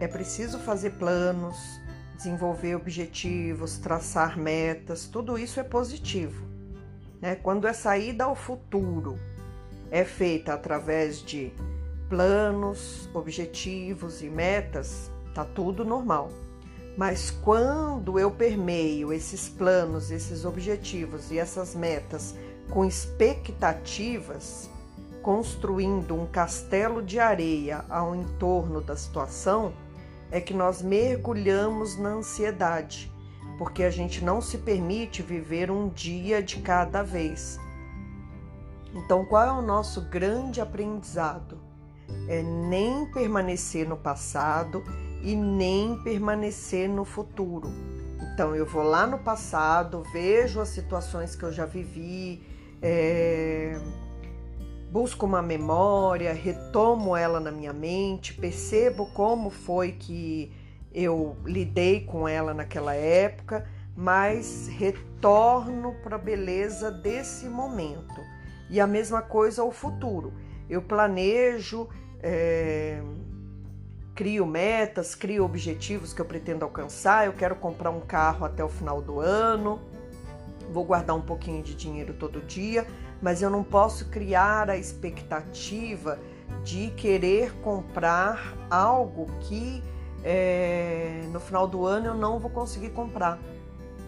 é 0.00 0.08
preciso 0.08 0.58
fazer 0.58 0.90
planos, 0.92 1.80
desenvolver 2.16 2.76
objetivos, 2.76 3.78
traçar 3.78 4.38
metas, 4.38 5.06
tudo 5.06 5.38
isso 5.38 5.60
é 5.60 5.62
positivo. 5.62 6.44
Né? 7.20 7.34
Quando 7.36 7.66
a 7.66 7.72
saída 7.72 8.24
ao 8.24 8.34
futuro 8.34 9.18
é 9.90 10.04
feita 10.04 10.54
através 10.54 11.22
de 11.22 11.52
planos, 12.08 13.08
objetivos 13.14 14.22
e 14.22 14.28
metas, 14.28 15.10
tá 15.34 15.44
tudo 15.44 15.84
normal. 15.84 16.30
Mas 16.96 17.30
quando 17.30 18.18
eu 18.18 18.30
permeio 18.30 19.12
esses 19.12 19.48
planos, 19.48 20.10
esses 20.10 20.44
objetivos 20.44 21.32
e 21.32 21.38
essas 21.38 21.74
metas 21.74 22.34
com 22.70 22.84
expectativas, 22.84 24.70
construindo 25.22 26.14
um 26.14 26.26
castelo 26.26 27.02
de 27.02 27.18
areia 27.18 27.84
ao 27.88 28.14
entorno 28.14 28.80
da 28.80 28.96
situação, 28.96 29.72
é 30.34 30.40
que 30.40 30.52
nós 30.52 30.82
mergulhamos 30.82 31.96
na 31.96 32.08
ansiedade, 32.08 33.08
porque 33.56 33.84
a 33.84 33.90
gente 33.90 34.24
não 34.24 34.40
se 34.40 34.58
permite 34.58 35.22
viver 35.22 35.70
um 35.70 35.88
dia 35.88 36.42
de 36.42 36.56
cada 36.56 37.04
vez. 37.04 37.56
Então, 38.92 39.24
qual 39.24 39.44
é 39.44 39.52
o 39.52 39.62
nosso 39.62 40.00
grande 40.10 40.60
aprendizado? 40.60 41.60
É 42.28 42.42
nem 42.42 43.06
permanecer 43.12 43.88
no 43.88 43.96
passado 43.96 44.82
e 45.22 45.36
nem 45.36 46.02
permanecer 46.02 46.88
no 46.88 47.04
futuro. 47.04 47.68
Então, 48.32 48.56
eu 48.56 48.66
vou 48.66 48.82
lá 48.82 49.06
no 49.06 49.20
passado, 49.20 50.02
vejo 50.12 50.60
as 50.60 50.70
situações 50.70 51.36
que 51.36 51.44
eu 51.44 51.52
já 51.52 51.64
vivi, 51.64 52.44
é, 52.82 53.80
busco 54.94 55.26
uma 55.26 55.42
memória, 55.42 56.32
retomo 56.32 57.16
ela 57.16 57.40
na 57.40 57.50
minha 57.50 57.72
mente, 57.72 58.32
percebo 58.32 59.06
como 59.06 59.50
foi 59.50 59.90
que 59.90 60.52
eu 60.92 61.36
lidei 61.44 62.02
com 62.02 62.28
ela 62.28 62.54
naquela 62.54 62.94
época, 62.94 63.68
mas 63.96 64.68
retorno 64.68 65.96
para 66.04 66.14
a 66.14 66.18
beleza 66.18 66.92
desse 66.92 67.46
momento. 67.46 68.20
E 68.70 68.78
a 68.78 68.86
mesma 68.86 69.20
coisa 69.20 69.62
ao 69.62 69.72
futuro. 69.72 70.32
Eu 70.70 70.80
planejo, 70.80 71.88
é, 72.22 73.02
crio 74.14 74.46
metas, 74.46 75.16
crio 75.16 75.44
objetivos 75.44 76.12
que 76.12 76.20
eu 76.20 76.24
pretendo 76.24 76.64
alcançar. 76.64 77.26
Eu 77.26 77.32
quero 77.32 77.56
comprar 77.56 77.90
um 77.90 78.00
carro 78.00 78.46
até 78.46 78.62
o 78.62 78.68
final 78.68 79.02
do 79.02 79.18
ano 79.18 79.80
vou 80.70 80.84
guardar 80.84 81.16
um 81.16 81.20
pouquinho 81.20 81.62
de 81.62 81.74
dinheiro 81.74 82.14
todo 82.14 82.40
dia, 82.40 82.86
mas 83.24 83.40
eu 83.40 83.48
não 83.48 83.64
posso 83.64 84.10
criar 84.10 84.68
a 84.68 84.76
expectativa 84.76 86.18
de 86.62 86.90
querer 86.90 87.54
comprar 87.62 88.54
algo 88.70 89.24
que 89.40 89.82
é, 90.22 91.22
no 91.32 91.40
final 91.40 91.66
do 91.66 91.86
ano 91.86 92.08
eu 92.08 92.14
não 92.14 92.38
vou 92.38 92.50
conseguir 92.50 92.90
comprar. 92.90 93.38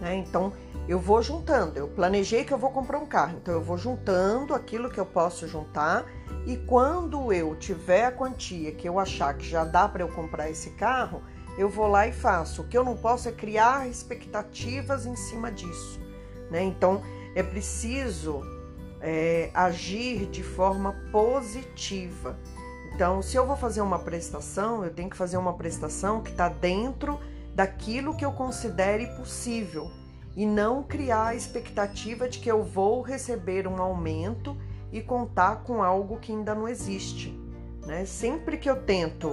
Né? 0.03 0.17
Então 0.17 0.53
eu 0.87 0.99
vou 0.99 1.23
juntando. 1.23 1.79
Eu 1.79 1.89
planejei 1.89 2.45
que 2.45 2.53
eu 2.53 2.59
vou 2.59 2.69
comprar 2.69 2.99
um 2.99 3.07
carro, 3.07 3.39
então 3.39 3.55
eu 3.55 3.63
vou 3.63 3.79
juntando 3.79 4.53
aquilo 4.53 4.91
que 4.91 5.01
eu 5.01 5.07
posso 5.07 5.49
juntar 5.49 6.05
e 6.45 6.59
quando 6.59 7.33
eu 7.33 7.57
tiver 7.57 8.05
a 8.05 8.13
quantia 8.13 8.71
que 8.73 8.87
eu 8.87 8.99
achar 8.99 9.33
que 9.33 9.49
já 9.49 9.65
dá 9.65 9.89
para 9.89 10.02
eu 10.02 10.09
comprar 10.09 10.50
esse 10.50 10.73
carro, 10.73 11.23
eu 11.57 11.71
vou 11.71 11.87
lá 11.87 12.07
e 12.07 12.13
faço. 12.13 12.61
O 12.61 12.69
que 12.69 12.76
eu 12.76 12.85
não 12.85 12.99
posso 12.99 13.31
é 13.31 13.33
criar 13.33 13.89
expectativas 13.89 15.07
em 15.07 15.17
cima 15.17 15.50
disso. 15.50 15.99
Né? 16.50 16.63
Então 16.63 17.00
é 17.35 17.43
preciso 17.43 18.43
é, 19.00 19.50
agir 19.54 20.26
de 20.26 20.43
forma 20.43 20.95
positiva. 21.11 22.39
Então, 22.95 23.21
se 23.21 23.37
eu 23.37 23.47
vou 23.47 23.56
fazer 23.56 23.80
uma 23.80 23.99
prestação, 23.99 24.85
eu 24.85 24.93
tenho 24.93 25.11
que 25.11 25.17
fazer 25.17 25.37
uma 25.37 25.52
prestação 25.52 26.23
que 26.23 26.30
está 26.30 26.49
dentro 26.49 27.21
daquilo 27.54 28.17
que 28.17 28.25
eu 28.25 28.32
considere 28.32 29.06
possível 29.17 29.91
e 30.35 30.45
não 30.45 30.82
criar 30.82 31.28
a 31.28 31.35
expectativa 31.35 32.28
de 32.28 32.39
que 32.39 32.50
eu 32.50 32.63
vou 32.63 33.00
receber 33.00 33.67
um 33.67 33.80
aumento 33.80 34.56
e 34.93 35.00
contar 35.00 35.63
com 35.63 35.82
algo 35.82 36.19
que 36.19 36.32
ainda 36.32 36.54
não 36.54 36.69
existe. 36.69 37.39
Né? 37.87 38.04
Sempre 38.04 38.59
que 38.59 38.69
eu 38.69 38.82
tento 38.82 39.32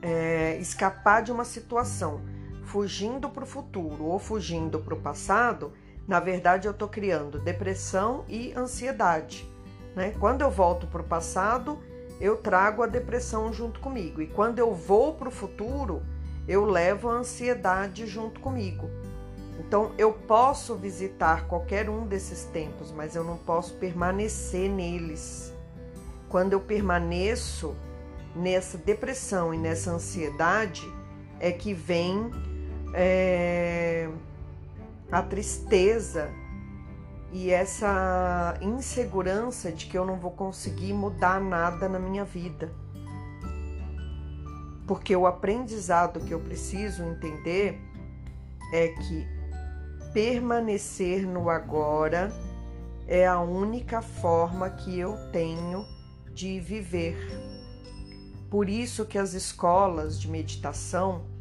é, 0.00 0.56
escapar 0.58 1.22
de 1.22 1.32
uma 1.32 1.44
situação 1.44 2.20
fugindo 2.64 3.28
para 3.28 3.44
o 3.44 3.46
futuro 3.46 4.04
ou 4.04 4.18
fugindo 4.18 4.78
para 4.78 4.94
o 4.94 5.00
passado, 5.00 5.72
na 6.06 6.18
verdade, 6.18 6.66
eu 6.66 6.72
estou 6.72 6.88
criando 6.88 7.38
depressão 7.38 8.24
e 8.28 8.52
ansiedade. 8.54 9.48
Né? 9.94 10.14
Quando 10.18 10.42
eu 10.42 10.50
volto 10.50 10.86
para 10.86 11.02
o 11.02 11.04
passado, 11.04 11.78
eu 12.20 12.36
trago 12.36 12.82
a 12.82 12.86
depressão 12.86 13.52
junto 13.52 13.80
comigo. 13.80 14.20
E 14.20 14.26
quando 14.26 14.58
eu 14.58 14.74
vou 14.74 15.14
para 15.14 15.28
o 15.28 15.32
futuro, 15.32 16.02
eu 16.48 16.64
levo 16.64 17.08
a 17.08 17.14
ansiedade 17.14 18.06
junto 18.06 18.40
comigo. 18.40 18.90
Então, 19.60 19.92
eu 19.96 20.12
posso 20.12 20.74
visitar 20.74 21.46
qualquer 21.46 21.88
um 21.88 22.06
desses 22.06 22.44
tempos, 22.44 22.90
mas 22.90 23.14
eu 23.14 23.22
não 23.22 23.36
posso 23.36 23.74
permanecer 23.74 24.68
neles. 24.68 25.52
Quando 26.28 26.54
eu 26.54 26.60
permaneço 26.60 27.76
nessa 28.34 28.76
depressão 28.76 29.54
e 29.54 29.58
nessa 29.58 29.92
ansiedade, 29.92 30.82
é 31.38 31.52
que 31.52 31.72
vem. 31.72 32.30
É 32.94 34.08
a 35.12 35.22
tristeza 35.22 36.30
e 37.30 37.50
essa 37.50 38.58
insegurança 38.62 39.70
de 39.70 39.84
que 39.84 39.96
eu 39.96 40.06
não 40.06 40.18
vou 40.18 40.30
conseguir 40.30 40.94
mudar 40.94 41.38
nada 41.38 41.86
na 41.86 41.98
minha 41.98 42.24
vida. 42.24 42.72
Porque 44.86 45.14
o 45.14 45.26
aprendizado 45.26 46.20
que 46.20 46.32
eu 46.32 46.40
preciso 46.40 47.04
entender 47.04 47.78
é 48.72 48.88
que 48.88 49.26
permanecer 50.14 51.26
no 51.26 51.50
agora 51.50 52.32
é 53.06 53.26
a 53.26 53.40
única 53.40 54.00
forma 54.00 54.70
que 54.70 54.98
eu 54.98 55.16
tenho 55.30 55.84
de 56.32 56.58
viver. 56.58 57.18
Por 58.50 58.68
isso 58.68 59.04
que 59.04 59.18
as 59.18 59.34
escolas 59.34 60.18
de 60.18 60.28
meditação 60.28 61.31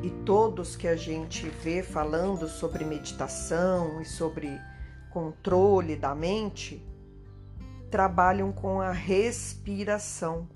e 0.00 0.10
todos 0.24 0.76
que 0.76 0.88
a 0.88 0.96
gente 0.96 1.48
vê 1.48 1.82
falando 1.82 2.48
sobre 2.48 2.84
meditação 2.84 4.00
e 4.00 4.04
sobre 4.04 4.58
controle 5.10 5.96
da 5.96 6.14
mente 6.14 6.82
trabalham 7.90 8.50
com 8.50 8.80
a 8.80 8.90
respiração, 8.90 10.48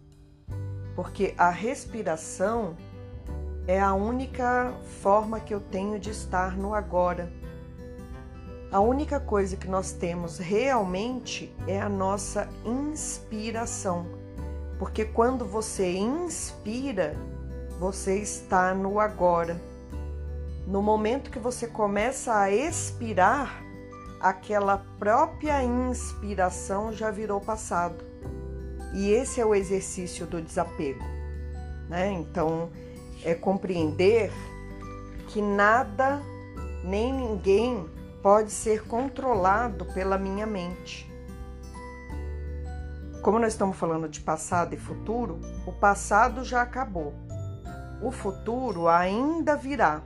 porque 0.94 1.34
a 1.36 1.50
respiração 1.50 2.74
é 3.66 3.78
a 3.78 3.92
única 3.92 4.72
forma 5.02 5.38
que 5.38 5.52
eu 5.52 5.60
tenho 5.60 5.98
de 5.98 6.10
estar 6.10 6.56
no 6.56 6.72
agora. 6.72 7.30
A 8.72 8.80
única 8.80 9.20
coisa 9.20 9.56
que 9.56 9.68
nós 9.68 9.92
temos 9.92 10.38
realmente 10.38 11.54
é 11.66 11.80
a 11.80 11.88
nossa 11.88 12.48
inspiração, 12.64 14.06
porque 14.78 15.04
quando 15.04 15.44
você 15.44 15.92
inspira, 15.92 17.14
você 17.78 18.18
está 18.18 18.74
no 18.74 18.98
agora. 18.98 19.60
No 20.66 20.82
momento 20.82 21.30
que 21.30 21.38
você 21.38 21.66
começa 21.66 22.34
a 22.34 22.50
expirar, 22.50 23.62
aquela 24.20 24.78
própria 24.98 25.62
inspiração 25.62 26.92
já 26.92 27.10
virou 27.10 27.40
passado. 27.40 28.02
E 28.94 29.10
esse 29.10 29.40
é 29.40 29.44
o 29.44 29.54
exercício 29.54 30.26
do 30.26 30.40
desapego. 30.40 31.04
Né? 31.88 32.12
Então, 32.12 32.70
é 33.22 33.34
compreender 33.34 34.32
que 35.28 35.42
nada 35.42 36.20
nem 36.82 37.12
ninguém 37.12 37.86
pode 38.22 38.50
ser 38.50 38.84
controlado 38.86 39.84
pela 39.86 40.16
minha 40.16 40.46
mente. 40.46 41.06
Como 43.22 43.38
nós 43.38 43.52
estamos 43.52 43.76
falando 43.76 44.08
de 44.08 44.20
passado 44.20 44.72
e 44.72 44.78
futuro, 44.78 45.40
o 45.66 45.72
passado 45.72 46.42
já 46.42 46.62
acabou 46.62 47.25
o 48.02 48.10
futuro 48.10 48.88
ainda 48.88 49.56
virá. 49.56 50.02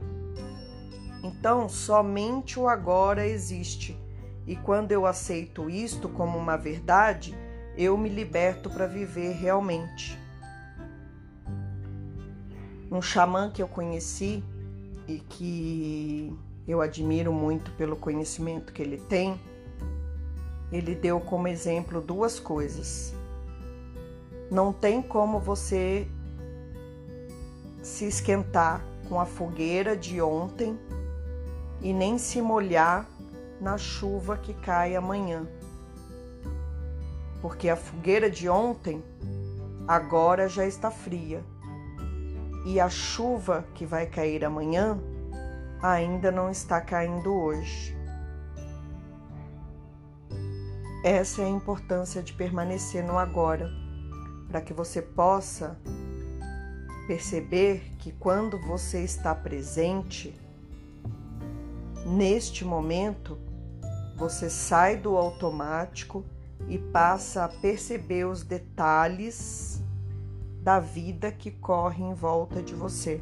Então, 1.23 1.69
somente 1.69 2.59
o 2.59 2.69
agora 2.69 3.27
existe. 3.27 3.99
E 4.47 4.57
quando 4.57 4.93
eu 4.93 5.07
aceito 5.07 5.69
isto 5.69 6.09
como 6.09 6.39
uma 6.39 6.57
verdade, 6.57 7.37
eu 7.77 7.97
me 7.97 8.09
liberto 8.09 8.71
para 8.71 8.87
viver 8.87 9.33
realmente. 9.33 10.19
Um 12.91 13.01
xamã 13.01 13.51
que 13.51 13.63
eu 13.63 13.69
conheci 13.69 14.43
e 15.07 15.21
que 15.21 16.37
eu 16.67 16.81
admiro 16.81 17.33
muito 17.33 17.71
pelo 17.73 17.97
conhecimento 17.97 18.73
que 18.73 18.83
ele 18.83 18.99
tem, 18.99 19.41
ele 20.73 20.95
deu 20.95 21.21
como 21.21 21.49
exemplo 21.49 22.01
duas 22.01 22.41
coisas. 22.41 23.15
Não 24.51 24.73
tem 24.73 25.01
como 25.03 25.39
você 25.39 26.09
se 27.83 28.07
esquentar 28.07 28.85
com 29.09 29.21
a 29.21 29.27
fogueira 29.27 29.97
de 29.97 30.21
ontem 30.21 30.79
e 31.81 31.93
nem 31.93 32.19
se 32.19 32.41
molhar 32.41 33.07
na 33.61 33.77
chuva 33.77 34.37
que 34.37 34.55
cai 34.55 34.95
amanhã. 34.95 35.47
Porque 37.41 37.69
a 37.69 37.77
fogueira 37.77 38.31
de 38.31 38.49
ontem 38.49 39.03
agora 39.89 40.49
já 40.49 40.67
está 40.67 40.91
fria 40.91 41.43
e 42.65 42.79
a 42.79 42.89
chuva 42.89 43.65
que 43.75 43.87
vai 43.87 44.07
cair 44.07 44.45
amanhã 44.45 44.99
ainda 45.83 46.31
não 46.31 46.51
está 46.51 46.81
caindo 46.81 47.33
hoje. 47.33 47.97
Essa 51.03 51.41
é 51.41 51.47
a 51.47 51.49
importância 51.49 52.23
de 52.23 52.35
permanecer 52.35 53.03
no 53.03 53.19
agora, 53.19 53.71
para 54.49 54.61
que 54.61 54.75
você 54.75 55.01
possa 55.01 55.81
perceber 57.11 57.83
que 57.99 58.13
quando 58.13 58.57
você 58.57 59.03
está 59.03 59.35
presente, 59.35 60.33
neste 62.07 62.65
momento, 62.65 63.37
você 64.17 64.49
sai 64.49 64.97
do 64.97 65.17
automático 65.17 66.25
e 66.69 66.79
passa 66.79 67.45
a 67.45 67.49
perceber 67.49 68.27
os 68.27 68.45
detalhes 68.45 69.83
da 70.63 70.79
vida 70.79 71.33
que 71.33 71.51
corre 71.51 72.05
em 72.05 72.15
volta 72.15 72.63
de 72.63 72.77
você. 72.77 73.21